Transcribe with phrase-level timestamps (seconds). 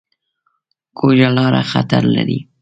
[0.97, 2.39] کوږه لاره خطر لري